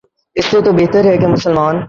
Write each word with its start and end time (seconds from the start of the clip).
اس 0.35 0.45
سے 0.45 0.61
تو 0.61 0.71
بہتر 0.71 1.05
ہے 1.05 1.17
کہ 1.17 1.27
مسلمان 1.27 1.79